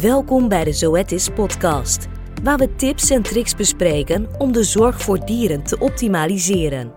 [0.00, 2.06] Welkom bij de Zoetis podcast,
[2.42, 6.92] waar we tips en tricks bespreken om de zorg voor dieren te optimaliseren.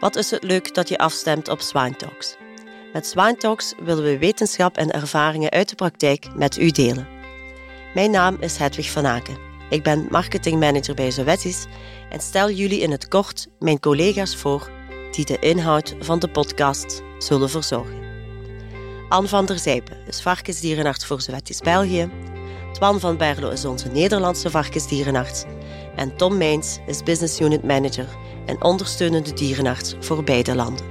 [0.00, 2.36] Wat is het leuk dat je afstemt op Swine Talks?
[2.92, 7.08] Met Swine Talks willen we wetenschap en ervaringen uit de praktijk met u delen.
[7.94, 9.38] Mijn naam is Hedwig van Aken.
[9.70, 11.66] Ik ben marketingmanager bij Zoetis
[12.10, 14.70] en stel jullie in het kort mijn collega's voor
[15.10, 18.07] die de inhoud van de podcast zullen verzorgen.
[19.08, 22.10] Anne van der Zijpen is varkensdierenarts voor Zoetis België.
[22.72, 25.44] Twan van Berlo is onze Nederlandse varkensdierenarts.
[25.96, 28.06] En Tom Meins is business unit manager
[28.46, 30.86] en ondersteunende dierenarts voor beide landen.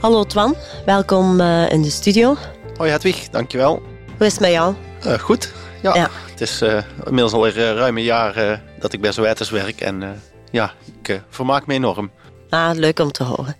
[0.00, 2.36] Hallo Twan, welkom uh, in de studio.
[2.76, 3.82] Hoi Hedwig, dankjewel.
[4.16, 4.74] Hoe is het met jou?
[5.06, 5.94] Uh, goed, ja.
[5.94, 6.10] ja.
[6.30, 10.72] Het is uh, inmiddels alweer ruim een jaar dat ik bij Zoetis werk en ja,
[11.02, 12.10] ik vermaak me enorm.
[12.50, 13.56] Ah, leuk om te horen.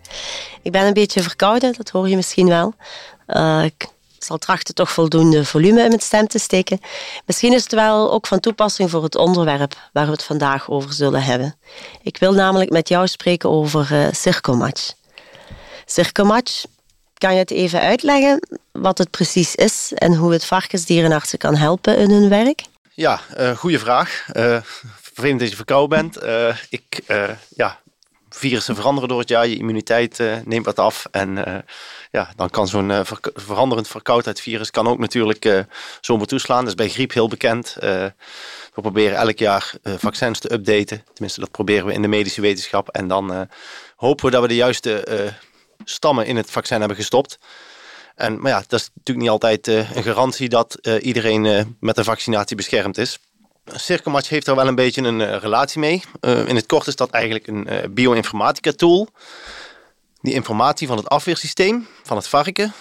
[0.68, 2.74] Ik ben een beetje verkouden, dat hoor je misschien wel.
[3.26, 3.86] Uh, ik
[4.18, 6.80] zal trachten toch voldoende volume in mijn stem te steken.
[7.26, 10.92] Misschien is het wel ook van toepassing voor het onderwerp waar we het vandaag over
[10.92, 11.54] zullen hebben.
[12.02, 14.92] Ik wil namelijk met jou spreken over uh, Circomatch.
[15.86, 16.64] Circomatch,
[17.14, 21.96] kan je het even uitleggen wat het precies is en hoe het varkensdierenartsen kan helpen
[21.96, 22.62] in hun werk?
[22.94, 24.26] Ja, uh, goede vraag.
[24.32, 24.58] Uh,
[25.00, 26.16] vervelend dat je verkouden bent.
[26.70, 27.00] Ik
[27.56, 27.78] ja,
[28.30, 31.06] virussen veranderen door het jaar, je immuniteit uh, neemt wat af.
[31.10, 31.58] En uh,
[32.10, 35.66] ja, dan kan zo'n ver veranderend verkoudheidsvirus kan ook natuurlijk
[36.00, 36.58] zomaar toeslaan.
[36.58, 37.76] Dat is bij griep heel bekend.
[37.80, 38.12] we
[38.74, 41.04] proberen elk jaar vaccins te updaten.
[41.12, 42.88] Tenminste, dat proberen we in de medische wetenschap.
[42.88, 43.48] En dan
[43.96, 45.04] hopen we dat we de juiste
[45.84, 47.38] stammen in het vaccin hebben gestopt.
[48.14, 52.56] En, maar ja, dat is natuurlijk niet altijd een garantie dat iedereen met een vaccinatie
[52.56, 53.18] beschermd is.
[53.74, 56.02] Circumatch heeft er wel een beetje een uh, relatie mee.
[56.20, 59.08] Uh, in het kort is dat eigenlijk een uh, bioinformatica tool.
[60.20, 62.72] Die informatie van het afweersysteem van het varken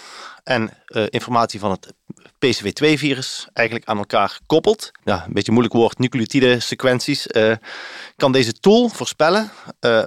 [0.43, 0.71] en
[1.09, 1.93] informatie van het
[2.45, 4.91] PCV2-virus eigenlijk aan elkaar koppelt.
[5.03, 7.27] Ja, een beetje moeilijk woord, nucleotide sequenties.
[8.15, 9.51] kan deze tool voorspellen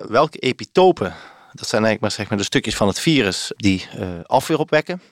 [0.09, 1.15] welke epitopen,
[1.53, 3.89] dat zijn eigenlijk maar, zeg maar de stukjes van het virus die
[4.27, 5.03] afweer opwekken.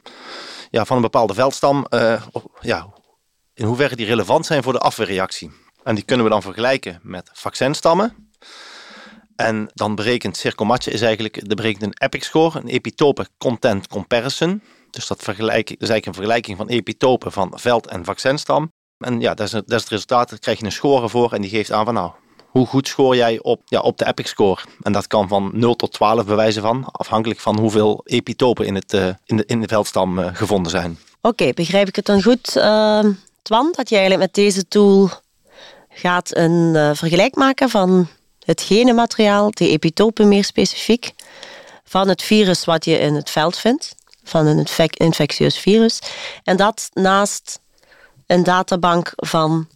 [0.71, 1.87] Ja, van een bepaalde veldstam,
[2.61, 2.87] ja,
[3.59, 5.51] in hoeverre die relevant zijn voor de afweerreactie.
[5.83, 8.29] En die kunnen we dan vergelijken met vaccinstammen.
[9.37, 14.63] En dan berekent Circomatch is eigenlijk, de berekent een EPIC score, een epitope content comparison.
[14.91, 18.73] Dus dat, vergelijk, dat is eigenlijk een vergelijking van epitopen van veld- en vaccinstam.
[18.99, 21.41] En ja, dat is, dat is het resultaat, daar krijg je een score voor en
[21.41, 22.11] die geeft aan van nou,
[22.49, 24.61] hoe goed scoor jij op, ja, op de EPIC score?
[24.83, 28.93] En dat kan van 0 tot 12 bewijzen van, afhankelijk van hoeveel epitopen in, het,
[28.93, 30.99] uh, in, de, in de veldstam uh, gevonden zijn.
[31.21, 33.05] Oké, begrijp ik het dan goed, uh,
[33.49, 35.11] Twan, dat je eigenlijk met deze tool
[35.89, 38.09] gaat een uh, vergelijk maken van
[38.45, 41.13] het genenmateriaal, de epitopen meer specifiek,
[41.85, 45.99] van het virus wat je in het veld vindt, van een infectieus virus.
[46.43, 47.61] En dat naast
[48.27, 49.69] een databank van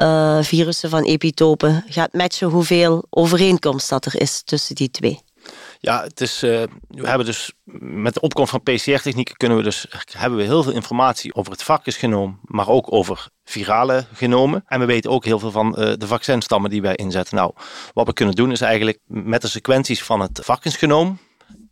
[0.00, 5.25] uh, virussen van epitopen gaat matchen hoeveel overeenkomst dat er is tussen die twee.
[5.86, 9.86] Ja, het is, uh, we hebben dus met de opkomst van PCR-technieken kunnen we dus,
[10.10, 14.64] hebben we heel veel informatie over het varkensgenoom, maar ook over virale genomen.
[14.66, 17.36] En we weten ook heel veel van uh, de vaccinstammen die wij inzetten.
[17.36, 17.52] Nou,
[17.92, 21.18] wat we kunnen doen is eigenlijk met de sequenties van het varkensgenoom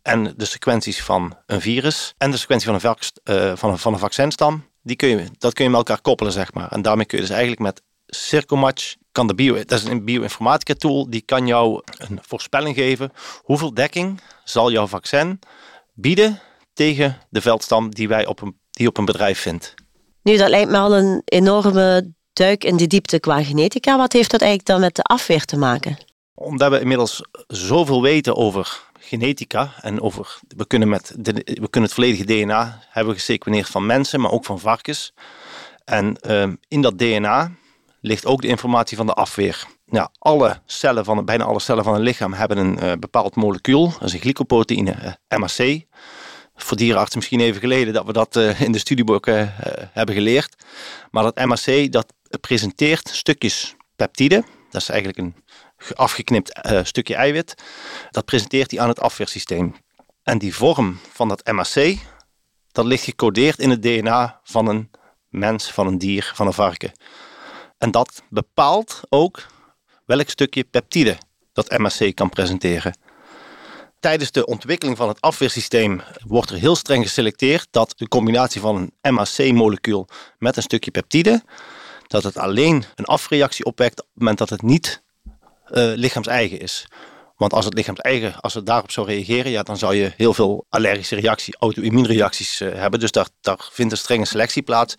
[0.01, 3.77] en de sequenties van een virus en de sequentie van een, varkens, uh, van een,
[3.77, 6.71] van een vaccinstam, die kun je, dat kun je met elkaar koppelen, zeg maar.
[6.71, 10.73] En daarmee kun je dus eigenlijk met Circomatch kan de bio, dat is een bioinformatica
[10.73, 13.11] tool, die kan jou een voorspelling geven.
[13.43, 15.39] Hoeveel dekking zal jouw vaccin
[15.93, 16.39] bieden
[16.73, 19.73] tegen de veldstam die wij op een, die op een bedrijf vindt?
[20.23, 23.97] Nu, dat lijkt me al een enorme duik in de diepte qua genetica.
[23.97, 25.97] Wat heeft dat eigenlijk dan met de afweer te maken?
[26.33, 31.89] Omdat we inmiddels zoveel weten over genetica en over we kunnen met de, we kunnen
[31.89, 35.13] het volledige DNA hebben gesequeneerd van mensen, maar ook van varkens.
[35.85, 37.51] En uh, in dat DNA
[38.05, 39.65] ligt ook de informatie van de afweer.
[39.85, 43.89] Ja, alle cellen van, bijna alle cellen van een lichaam hebben een uh, bepaald molecuul.
[43.91, 45.83] Dat is een glycoproteïne, eh, MAC.
[46.55, 49.53] Voor dierenartsen misschien even geleden dat we dat uh, in de studieboeken
[49.91, 50.55] hebben geleerd.
[51.11, 54.43] Maar dat MAC dat presenteert stukjes peptide.
[54.69, 55.35] Dat is eigenlijk een
[55.95, 57.55] afgeknipt stukje eiwit.
[58.11, 59.75] Dat presenteert hij aan het afweersysteem.
[60.23, 61.97] En die vorm van dat MAC,
[62.71, 64.91] dat ligt gecodeerd in het DNA van een
[65.29, 66.91] mens, van een dier, van een varken.
[67.77, 69.45] En dat bepaalt ook
[70.05, 71.17] welk stukje peptide
[71.53, 72.97] dat MSC kan presenteren.
[73.99, 78.91] Tijdens de ontwikkeling van het afweersysteem wordt er heel streng geselecteerd dat de combinatie van
[79.01, 80.07] een MAC-molecuul
[80.37, 81.43] met een stukje peptide,
[82.07, 85.33] dat het alleen een afreactie opwekt op het moment dat het niet uh,
[85.95, 86.87] lichaams-eigen is.
[87.35, 90.33] Want als het lichaam eigen, als het daarop zou reageren, ja, dan zou je heel
[90.33, 92.99] veel allergische reacties, auto-immuunreacties uh, hebben.
[92.99, 94.95] Dus daar, daar vindt een strenge selectie plaats,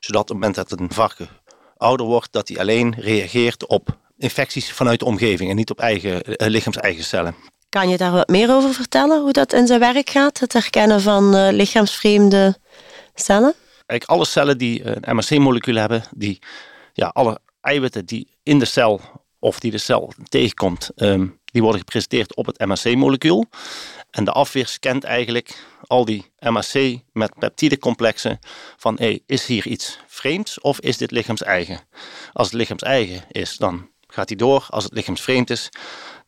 [0.00, 1.28] zodat op het moment dat een varken
[1.76, 6.12] ouder wordt, dat hij alleen reageert op infecties vanuit de omgeving en niet op eigen,
[6.14, 7.34] uh, lichaams-eigen cellen.
[7.68, 11.00] Kan je daar wat meer over vertellen, hoe dat in zijn werk gaat, het herkennen
[11.00, 12.56] van uh, lichaamsvreemde
[13.14, 13.54] cellen?
[13.86, 16.38] Eigenlijk alle cellen die een MRC-molecuul hebben, die
[16.92, 19.00] ja, alle eiwitten die in de cel
[19.38, 23.44] of die de cel tegenkomt, um, die worden gepresenteerd op het MHC-molecuul.
[24.10, 28.38] En de afweer scant eigenlijk al die MHC met peptidecomplexen
[28.76, 31.80] van hey, is hier iets vreemds of is dit lichaams-eigen?
[32.32, 34.66] Als het lichaams-eigen is, dan gaat hij door.
[34.70, 35.68] Als het lichaamsvreemd is,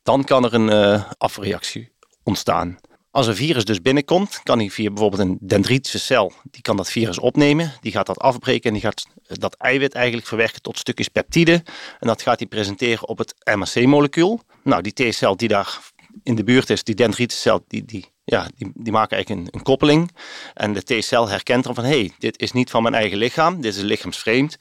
[0.02, 1.92] dan kan er een uh, afreactie
[2.22, 2.78] ontstaan.
[3.10, 6.90] Als een virus dus binnenkomt, kan hij via bijvoorbeeld een dendritische cel, die kan dat
[6.90, 11.08] virus opnemen, die gaat dat afbreken en die gaat dat eiwit eigenlijk verwerken tot stukjes
[11.08, 11.52] peptide.
[11.98, 14.40] En dat gaat hij presenteren op het MHC-molecuul.
[14.62, 15.80] Nou, die T-cel die daar
[16.22, 19.62] in de buurt is, die dendritische cel, die, die, ja, die, die maken eigenlijk een,
[19.62, 20.10] koppeling.
[20.54, 23.60] En de T-cel herkent dan van, hé, hey, dit is niet van mijn eigen lichaam,
[23.60, 24.56] dit is lichaamsvreemd.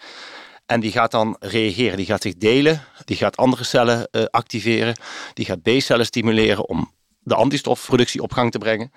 [0.66, 4.96] En die gaat dan reageren, die gaat zich delen, die gaat andere cellen uh, activeren,
[5.34, 8.92] die gaat B-cellen stimuleren om de antistofproductie op gang te brengen.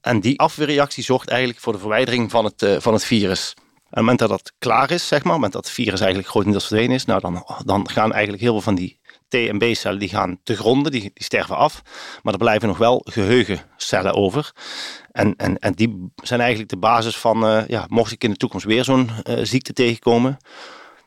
[0.00, 3.54] En die afweerreactie zorgt eigenlijk voor de verwijdering van het, uh, van het virus.
[3.56, 5.74] En op het moment dat dat klaar is, zeg maar, op het moment dat het
[5.74, 9.00] virus eigenlijk grotendeels verdwenen is, nou dan, dan gaan eigenlijk heel veel van die
[9.32, 11.82] T- en B-cellen die gaan te gronden, die, die sterven af.
[12.22, 14.52] Maar er blijven nog wel geheugencellen over.
[15.12, 18.36] En, en, en die zijn eigenlijk de basis van, uh, ja, mocht ik in de
[18.36, 20.36] toekomst weer zo'n uh, ziekte tegenkomen,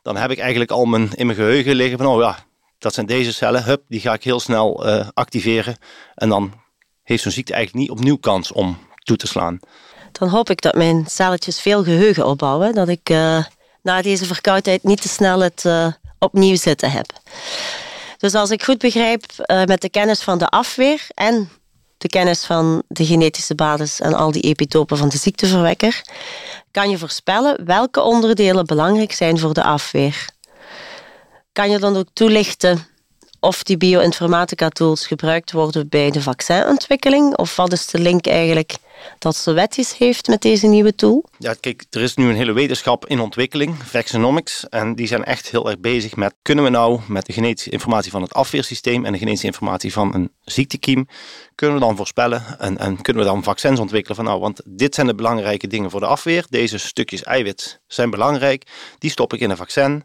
[0.01, 2.37] dan heb ik eigenlijk al mijn, in mijn geheugen liggen van, oh ja,
[2.77, 5.77] dat zijn deze cellen, hup, die ga ik heel snel uh, activeren.
[6.15, 6.53] En dan
[7.03, 9.59] heeft zo'n ziekte eigenlijk niet opnieuw kans om toe te slaan.
[10.11, 12.73] Dan hoop ik dat mijn celletjes veel geheugen opbouwen.
[12.73, 13.09] Dat ik
[13.81, 15.65] na deze verkoudheid niet te snel het
[16.19, 17.05] opnieuw zitten heb.
[18.17, 19.23] Dus als ik goed begrijp,
[19.65, 21.49] met de kennis van de afweer en
[21.97, 26.01] de kennis van de genetische basis en al die epitopen van de ziekteverwekker,
[26.71, 30.29] kan je voorspellen welke onderdelen belangrijk zijn voor de afweer.
[31.51, 32.87] Kan je dan ook toelichten
[33.45, 37.37] of die bioinformatica tools gebruikt worden bij de vaccinontwikkeling?
[37.37, 38.75] Of wat is de link eigenlijk
[39.19, 41.25] dat Zoetis heeft met deze nieuwe tool?
[41.37, 45.49] Ja, kijk, er is nu een hele wetenschap in ontwikkeling, Vaccinomics, en die zijn echt
[45.49, 49.11] heel erg bezig met, kunnen we nou met de genetische informatie van het afweersysteem en
[49.11, 51.07] de genetische informatie van een ziektekiem,
[51.55, 54.95] kunnen we dan voorspellen en, en kunnen we dan vaccins ontwikkelen van nou, want dit
[54.95, 58.63] zijn de belangrijke dingen voor de afweer, deze stukjes eiwit zijn belangrijk,
[58.97, 60.03] die stop ik in een vaccin.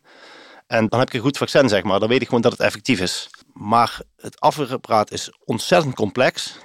[0.70, 2.00] En dan heb ik een goed vaccin, zeg maar.
[2.00, 3.30] Dan weet ik gewoon dat het effectief is.
[3.52, 6.58] Maar het afweerapparaat is ontzettend complex.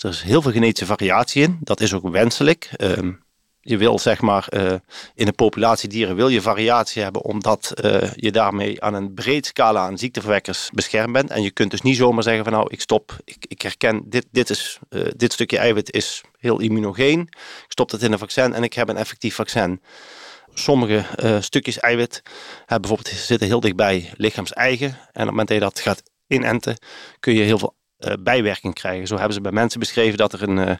[0.00, 1.58] Er is heel veel genetische variatie in.
[1.60, 2.70] Dat is ook wenselijk.
[2.76, 3.12] Uh,
[3.60, 4.72] je wil zeg maar uh,
[5.14, 9.46] in een populatie dieren wil je variatie hebben omdat uh, je daarmee aan een breed
[9.46, 11.30] scala aan ziekteverwekkers beschermd bent.
[11.30, 14.26] En je kunt dus niet zomaar zeggen van nou ik stop, ik, ik herken dit,
[14.30, 17.20] dit, is, uh, dit stukje eiwit is heel immunogeen.
[17.20, 19.80] Ik stop het in een vaccin en ik heb een effectief vaccin
[20.58, 22.22] sommige uh, stukjes eiwit
[22.58, 24.88] hebben bijvoorbeeld zitten heel dichtbij lichaams-eigen.
[24.88, 26.76] En op het moment dat je dat gaat inenten,
[27.20, 29.06] kun je heel veel uh, bijwerking krijgen.
[29.06, 30.74] Zo hebben ze bij mensen beschreven dat er een uh,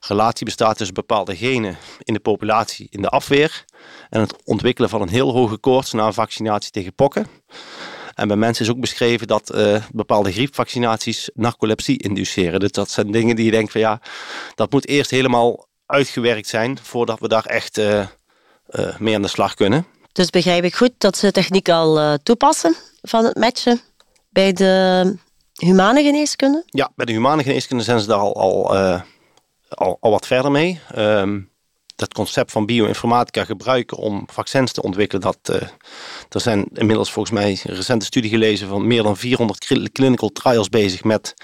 [0.00, 3.64] relatie bestaat tussen bepaalde genen in de populatie in de afweer
[4.10, 7.26] en het ontwikkelen van een heel hoge koorts na een vaccinatie tegen pokken.
[8.14, 9.54] En bij mensen is ook beschreven dat
[9.92, 12.60] bepaalde griepvaccinaties narcolepsie induceren.
[12.60, 14.00] Dus dat zijn dingen die je denkt van ja,
[14.54, 17.80] dat moet eerst helemaal uitgewerkt zijn voordat we daar echt
[18.70, 19.86] uh, mee aan de slag kunnen.
[20.12, 23.80] Dus begrijp ik goed dat ze techniek al uh, toepassen van het matchen
[24.28, 25.14] bij de
[25.52, 26.62] humane geneeskunde?
[26.66, 29.00] Ja, bij de humane geneeskunde zijn ze daar al, al, uh,
[29.68, 30.80] al, al, wat verder mee.
[30.96, 31.50] Um,
[31.96, 35.48] dat concept van bioinformatica gebruiken om vaccins te ontwikkelen, dat,
[36.28, 40.68] er zijn inmiddels volgens mij een recente studie gelezen van meer dan 400 clinical trials
[40.68, 41.34] bezig met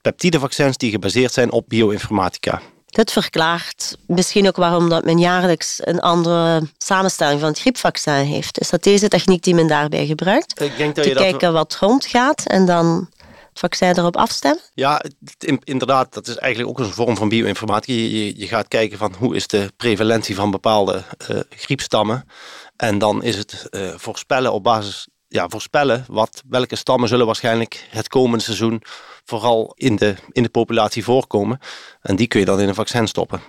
[0.00, 2.62] peptidevaccins die gebaseerd zijn op bioinformatica.
[2.86, 8.60] Dit verklaart misschien ook waarom dat men jaarlijks een andere samenstelling van het griepvaccin heeft.
[8.60, 10.60] Is dat deze techniek die men daarbij gebruikt?
[10.60, 11.52] Ik denk dat te je kijken dat...
[11.52, 13.08] wat rondgaat en dan
[13.48, 14.62] het vaccin erop afstemmen?
[14.74, 15.02] Ja,
[15.64, 16.14] inderdaad.
[16.14, 17.92] Dat is eigenlijk ook een vorm van bioinformatica.
[17.92, 22.28] Je, je gaat kijken van hoe is de prevalentie van bepaalde uh, griepstammen.
[22.76, 27.86] En dan is het uh, voorspellen op basis ja, voorspellen wat, welke stammen zullen waarschijnlijk
[27.90, 28.82] het komende seizoen
[29.26, 31.58] vooral in de, in de populatie voorkomen.
[32.02, 33.40] En die kun je dan in een vaccin stoppen.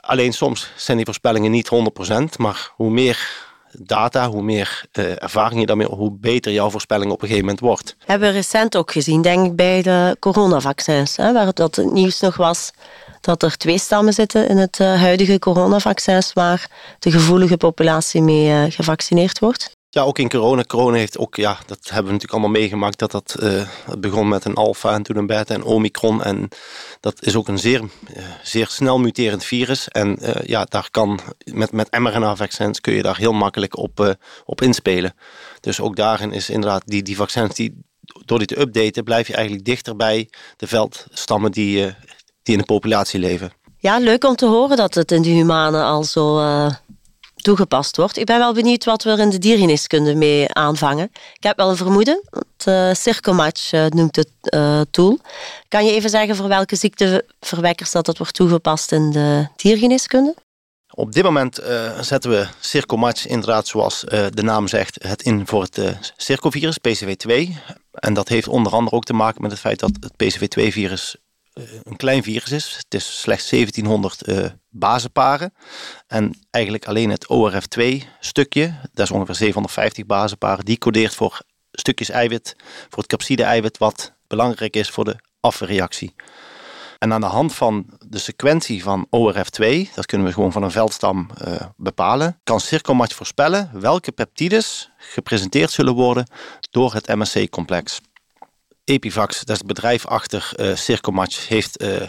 [0.00, 1.70] Alleen soms zijn die voorspellingen niet
[2.10, 3.44] 100%, maar hoe meer
[3.78, 7.64] data, hoe meer uh, ervaring je daarmee, hoe beter jouw voorspelling op een gegeven moment
[7.64, 7.96] wordt.
[8.04, 12.20] Hebben we recent ook gezien, denk ik, bij de coronavaccins, hè, waar dat het nieuws
[12.20, 12.72] nog was
[13.20, 18.48] dat er twee stammen zitten in het uh, huidige coronavaccins waar de gevoelige populatie mee
[18.48, 19.70] uh, gevaccineerd wordt.
[19.96, 20.62] Ja, ook in corona.
[20.62, 22.98] Corona heeft ook, ja, dat hebben we natuurlijk allemaal meegemaakt.
[22.98, 26.22] Dat dat, uh, begon met een alfa en toen een beta en omicron.
[26.22, 26.48] En
[27.00, 29.88] dat is ook een zeer, uh, zeer snel muterend virus.
[29.88, 34.62] En uh, ja, daar kan, met, met mRNA-vaccins kun je daar heel makkelijk op, op
[34.62, 35.14] inspelen.
[35.60, 37.84] Dus ook daarin is inderdaad die, die vaccins, die,
[38.24, 41.94] door die te updaten, blijf je eigenlijk dichter bij de veldstammen die,
[42.42, 43.52] die in de populatie leven.
[43.78, 46.38] Ja, leuk om te horen dat het in de humanen al zo
[47.46, 48.16] toegepast wordt.
[48.16, 51.10] Ik ben wel benieuwd wat we er in de diergeneeskunde mee aanvangen.
[51.34, 52.22] Ik heb wel een vermoeden.
[52.30, 55.18] Het uh, Circomatch uh, noemt het uh, tool.
[55.68, 60.34] Kan je even zeggen voor welke ziekteverwekkers dat het wordt toegepast in de diergeneeskunde?
[60.94, 61.60] Op dit moment
[62.00, 64.00] zetten we Circomatch inderdaad, zoals
[64.30, 67.32] de naam zegt, het in voor het circovirus, PCV2.
[67.92, 71.25] En dat heeft onder andere ook te maken met het feit dat het PCV2-virus eh,
[71.82, 72.74] een klein virus is.
[72.76, 75.54] Het is slechts 1700 uh, eh, bazenparen.
[76.06, 81.40] En eigenlijk alleen het ORF2-stukje, dat is ongeveer 750 bazenparen, die codeert voor
[81.72, 82.56] stukjes eiwit,
[82.88, 86.14] voor het capside-eiwit, wat belangrijk is voor de afweerreactie.
[86.98, 90.70] En aan de hand van de sequentie van ORF2, dat kunnen we gewoon van een
[90.70, 96.26] veldstam uh, bepalen, kan Circomatch voorspellen welke peptides gepresenteerd zullen worden
[96.70, 98.00] door het MSC-complex.
[98.86, 102.02] Epivax, dat is het bedrijf achter uh, Circomatch, heeft uh,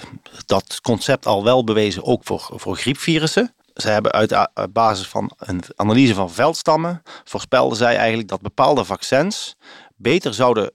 [0.45, 3.53] dat concept al wel bewezen, ook voor, voor griepvirussen.
[3.73, 8.83] Ze hebben uit uh, basis van een analyse van veldstammen voorspelden zij eigenlijk dat bepaalde
[8.83, 9.55] vaccins
[9.95, 10.71] beter zouden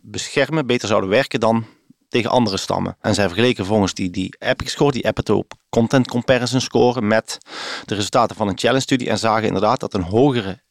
[0.00, 1.66] beschermen, beter zouden werken dan
[2.08, 2.96] tegen andere stammen.
[3.00, 7.38] En zij vergeleken volgens die, die EPIC score, die Epitope Content Comparison score, met
[7.84, 10.62] de resultaten van een challenge studie en zagen inderdaad dat een hogere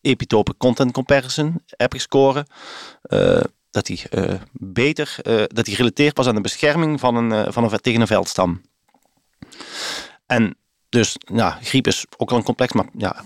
[0.00, 2.46] epitope content comparison, EPIC score,
[3.70, 7.46] dat hij uh, beter, uh, dat hij gerelateerd was aan de bescherming van een, uh,
[7.48, 8.60] van een, tegen een veldstam.
[10.26, 10.54] En
[10.88, 11.16] dus,
[11.60, 13.24] griep is ook wel een complex, maar ja,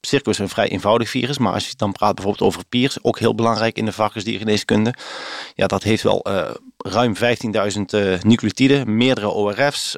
[0.00, 1.38] circo is een vrij eenvoudig virus.
[1.38, 4.94] Maar als je dan praat bijvoorbeeld over piers, ook heel belangrijk in de varkensdiergeneeskunde.
[5.54, 6.26] Ja, dat heeft wel
[6.76, 7.22] ruim 15.000
[8.22, 9.96] nucleotiden, meerdere ORF's.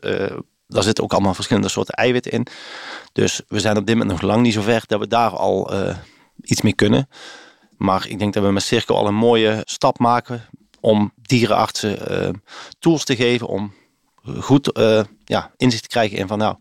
[0.67, 2.47] daar zitten ook allemaal verschillende soorten eiwitten in.
[3.13, 5.73] Dus we zijn op dit moment nog lang niet zo ver dat we daar al
[6.43, 7.09] iets mee kunnen.
[7.81, 10.49] Maar ik denk dat we met Circo al een mooie stap maken
[10.81, 12.35] om dierenartsen uh,
[12.79, 13.73] tools te geven om
[14.39, 16.57] goed uh, ja, inzicht te krijgen in van nou,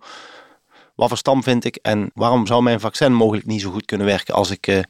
[0.96, 4.08] wat voor stam vind ik en waarom zou mijn vaccin mogelijk niet zo goed kunnen
[4.08, 4.86] werken als ik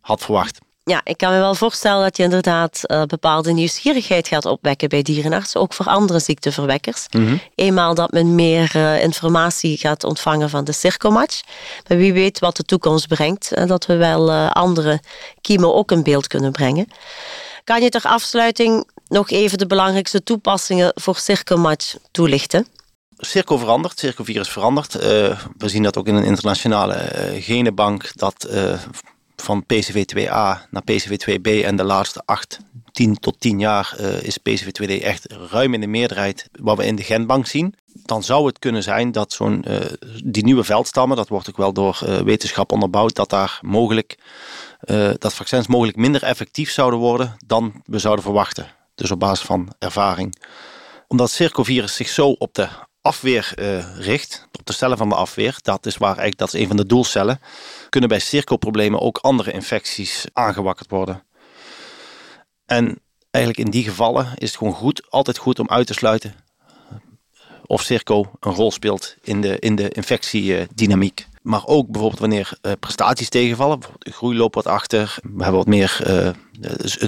[0.00, 4.44] had verwacht ja, ik kan me wel voorstellen dat je inderdaad uh, bepaalde nieuwsgierigheid gaat
[4.44, 7.06] opwekken bij dierenartsen, ook voor andere ziekteverwekkers.
[7.10, 11.40] Mm Eenmaal dat men meer uh, informatie gaat ontvangen van de circomatch.
[11.88, 15.00] Maar wie weet wat de toekomst brengt en dat we wel uh, andere
[15.40, 16.86] kiemen ook in beeld kunnen brengen.
[17.64, 22.66] Kan je ter afsluiting nog even de belangrijkste toepassingen voor circomatch toelichten?
[23.16, 24.92] Circo verandert, circovirus verandert.
[25.56, 27.10] we zien dat ook in een internationale
[27.40, 28.48] genenbank dat
[29.42, 32.58] van PCV2A naar PCV2B en de laatste 8,
[32.92, 36.96] 10 tot 10 jaar uh, is PCV2D echt ruim in de meerderheid wat we in
[36.96, 37.74] de genbank zien.
[37.92, 39.78] Dan zou het kunnen zijn dat zo'n uh,
[40.24, 44.18] die nieuwe veldstammen, dat wordt ook wel door uh, wetenschap onderbouwd, dat daar mogelijk
[45.18, 48.66] dat vaccins mogelijk minder effectief zouden worden dan we zouden verwachten.
[48.94, 50.42] Dus op basis van ervaring.
[51.08, 52.68] Omdat circovirus zich zo op de
[53.02, 53.52] afweer
[53.96, 56.76] richt, op de cellen van de afweer, dat is waar eigenlijk dat is een van
[56.76, 57.40] de doelcellen
[57.88, 61.22] kunnen bij cirkelproblemen ook andere infecties aangewakkerd worden.
[62.66, 62.98] En
[63.30, 66.34] eigenlijk in die gevallen is het gewoon goed, altijd goed om uit te sluiten
[67.66, 71.26] of circo een rol speelt in de, in de infectiedynamiek.
[71.42, 75.60] Maar ook bijvoorbeeld wanneer uh, prestaties tegenvallen, bijvoorbeeld de groei loopt wat achter, we hebben
[75.60, 76.26] wat meer, uh,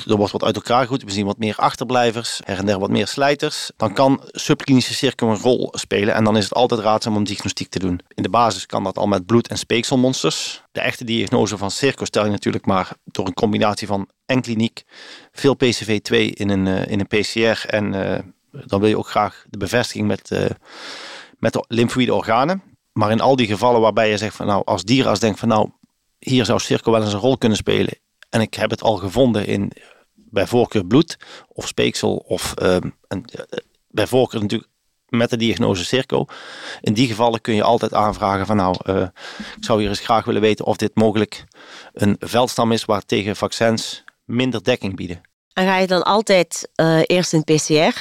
[0.07, 2.91] er wordt wat uit elkaar gegroeid, we zien wat meer achterblijvers, her en der wat
[2.91, 7.17] meer slijters, dan kan subklinische cirkel een rol spelen en dan is het altijd raadzaam
[7.17, 8.01] om diagnostiek te doen.
[8.15, 10.63] In de basis kan dat al met bloed- en speekselmonsters.
[10.73, 14.83] De echte diagnose van circo stel je natuurlijk maar door een combinatie van en kliniek,
[15.33, 17.93] veel PCV2 in een, uh, in een PCR en
[18.51, 20.31] dan wil je ook graag de bevestiging met,
[21.39, 22.74] met de lymfoïde organen.
[22.95, 25.71] Maar in al die gevallen waarbij je zegt van nou, als dierenarts denkt van nou,
[26.19, 27.99] hier zou cirkel wel eens een rol kunnen spelen.
[28.31, 29.73] En ik heb het al gevonden in
[30.15, 31.17] bij voorkeur bloed
[31.49, 32.77] of speeksel of uh,
[33.89, 34.71] bij voorkeur natuurlijk
[35.09, 36.25] met de diagnose circo.
[36.81, 39.03] In die gevallen kun je altijd aanvragen van nou, uh,
[39.57, 41.45] ik zou hier eens graag willen weten of dit mogelijk
[41.93, 45.21] een veldstam is waar tegen vaccins minder dekking bieden.
[45.53, 47.99] En ga je dan altijd uh, eerst een PCR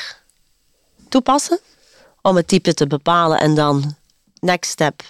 [1.10, 1.60] toepassen
[2.22, 3.96] om het type te bepalen en dan
[4.44, 5.02] next step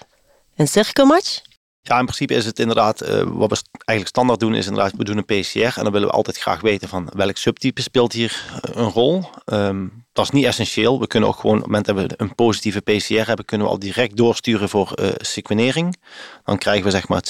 [0.56, 1.42] een cirkelmatch?
[1.82, 5.04] Ja, in principe is het inderdaad, uh, wat we eigenlijk standaard doen, is inderdaad, we
[5.04, 8.60] doen een PCR en dan willen we altijd graag weten van welk subtype speelt hier
[8.62, 9.24] een rol.
[9.46, 11.00] Um, dat is niet essentieel.
[11.00, 13.74] We kunnen ook gewoon, op het moment dat we een positieve PCR hebben, kunnen we
[13.74, 15.98] al direct doorsturen voor uh, sequenering.
[16.44, 17.22] Dan krijgen we zeg maar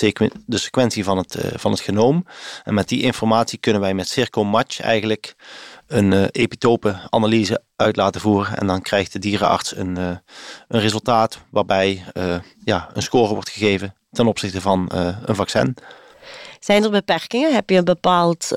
[0.45, 2.25] de sequentie van het, van het genoom.
[2.63, 5.35] En met die informatie kunnen wij met Circo-Match eigenlijk
[5.87, 8.57] een uh, epitope-analyse uit laten voeren.
[8.57, 10.21] En dan krijgt de dierenarts een, een
[10.67, 12.03] resultaat waarbij
[12.63, 14.89] ja, een score wordt gegeven ten opzichte van
[15.25, 15.75] een vaccin.
[16.59, 17.53] Zijn er beperkingen?
[17.53, 18.51] Heb je een bepaald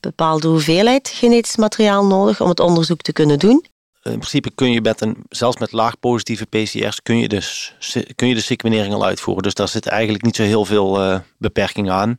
[0.00, 3.64] bepaalde hoeveelheid genetisch materiaal nodig om het onderzoek te kunnen doen.
[4.02, 7.74] In principe kun je met een, zelfs met laag positieve PCR's kun je, dus,
[8.14, 9.42] kun je de sequenering al uitvoeren.
[9.42, 12.16] Dus daar zit eigenlijk niet zo heel veel beperking aan.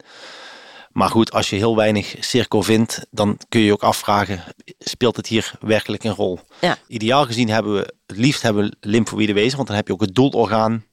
[0.95, 4.43] Maar goed, als je heel weinig circo vindt, dan kun je ook afvragen,
[4.79, 6.39] speelt het hier werkelijk een rol?
[6.61, 6.77] Ja.
[6.87, 10.01] Ideaal gezien hebben we, het liefst hebben we lymfoïde wezen, want dan heb je ook
[10.01, 10.85] het doelorgaan.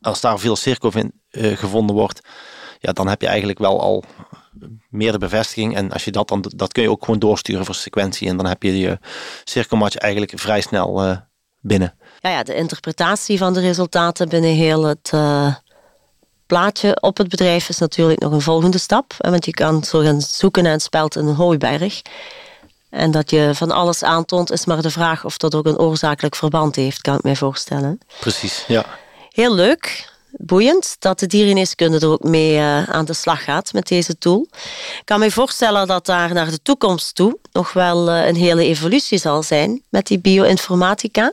[0.00, 2.20] Als daar veel circo uh, gevonden wordt,
[2.78, 4.04] ja, dan heb je eigenlijk wel al
[4.90, 5.76] meer de bevestiging.
[5.76, 8.28] En als je dat dan, dat kun je ook gewoon doorsturen voor sequentie.
[8.28, 8.98] En dan heb je je
[9.44, 11.16] cirkelmatch eigenlijk vrij snel uh,
[11.60, 11.94] binnen.
[12.18, 15.54] Ja, ja, de interpretatie van de resultaten binnen heel het uh,
[16.48, 19.14] plaatje op het bedrijf is natuurlijk nog een volgende stap.
[19.18, 22.02] Want je kan zo gaan zoeken naar een speld in een hooiberg.
[22.90, 26.36] En dat je van alles aantoont, is maar de vraag of dat ook een oorzakelijk
[26.36, 28.00] verband heeft, kan ik mij voorstellen.
[28.20, 28.84] Precies, ja.
[29.30, 33.88] Heel leuk boeiend dat de diergeneeskunde er ook mee uh, aan de slag gaat met
[33.88, 34.46] deze tool.
[34.98, 38.64] Ik kan me voorstellen dat daar naar de toekomst toe nog wel uh, een hele
[38.64, 41.32] evolutie zal zijn met die bioinformatica.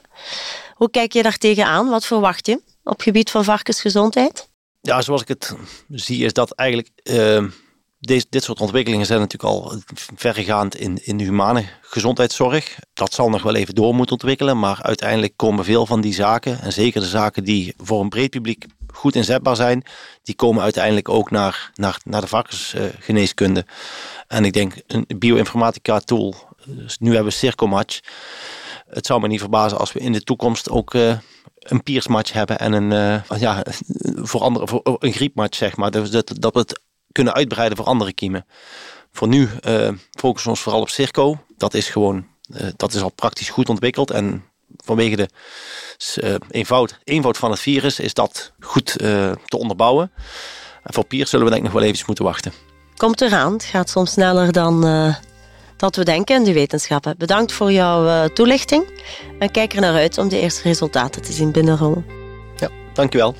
[0.74, 1.90] Hoe kijk je daar tegenaan?
[1.90, 4.48] Wat verwacht je op gebied van varkensgezondheid?
[4.86, 5.56] Ja, zoals ik het
[5.90, 6.90] zie is dat eigenlijk...
[7.04, 7.46] Uh
[8.00, 9.74] deze, dit soort ontwikkelingen zijn natuurlijk al
[10.16, 12.80] verregaand in, in de humane gezondheidszorg.
[12.94, 16.62] Dat zal nog wel even door moeten ontwikkelen, maar uiteindelijk komen veel van die zaken,
[16.62, 19.84] en zeker de zaken die voor een breed publiek goed inzetbaar zijn,
[20.24, 23.66] die komen uiteindelijk ook naar, naar, naar de varkensgeneeskunde.
[24.28, 28.00] en ik denk een bioinformatica tool, dus nu hebben we Circomatch.
[28.88, 31.18] Het zou me niet verbazen als we in de toekomst ook uh,
[31.66, 32.92] een piersmatch hebben en een,
[33.32, 33.64] uh, ja,
[34.16, 35.92] voor andere, voor een griepmatch, zeg maar.
[35.92, 36.82] Dus dat, dat het
[37.12, 38.46] kunnen uitbreiden voor andere kiemen.
[39.12, 41.44] Voor nu uh, focussen we ons vooral op Circo.
[41.58, 44.12] Dat is gewoon, uh, dat is al praktisch goed ontwikkeld.
[44.12, 44.44] En
[44.78, 45.30] vanwege de
[46.50, 48.86] eenvoud, eenvoud van het virus is dat goed
[49.46, 50.12] te onderbouwen.
[50.84, 52.54] En voor Pier zullen we denk ik nog wel eventjes moeten wachten.
[52.96, 53.54] Komt eraan.
[53.54, 54.84] Het gaat soms sneller dan
[55.78, 57.16] dat we denken in de wetenschappen.
[57.18, 59.02] Bedankt voor jouw toelichting.
[59.40, 62.06] En kijk er naar uit om de eerste resultaten te zien binnenrollen.
[62.56, 63.36] Ja, dankjewel.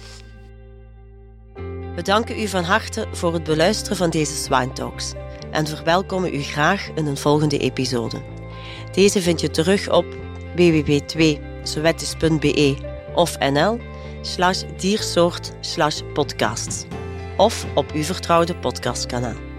[1.96, 5.14] We danken u van harte voor het beluisteren van deze Swine Talks
[5.52, 8.22] en verwelkomen u graag in een volgende episode.
[8.92, 10.06] Deze vind je terug op
[10.56, 12.78] www.sowettis.be
[13.16, 13.80] of nl
[14.22, 16.84] slash diersoort slash podcasts
[17.38, 19.55] of op uw vertrouwde podcastkanaal.